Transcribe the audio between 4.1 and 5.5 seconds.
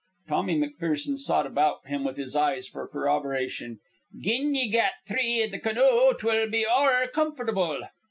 "Gin ye gat three i'